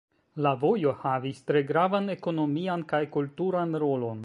[0.45, 4.19] La vojo havis tre gravan ekonomian kaj kulturan rolon.